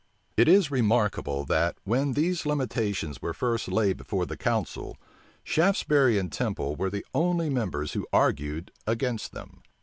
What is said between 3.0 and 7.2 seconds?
were first laid before the council, Shaftesbury and Temple were the